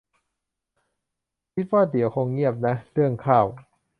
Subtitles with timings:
[1.53, 3.45] คิดว่าเดี๋ยวคงเงียบนะ เรื่องข้าว